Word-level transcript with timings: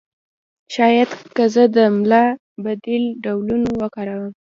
شاید 0.75 1.09
که 1.35 1.43
زه 1.53 1.63
د 1.75 1.77
املا 1.89 2.23
بدیل 2.63 3.03
ډولونه 3.23 3.69
وکاروم 3.81 4.33